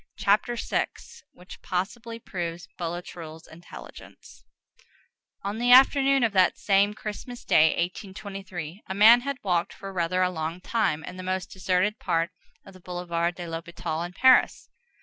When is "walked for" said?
9.43-9.93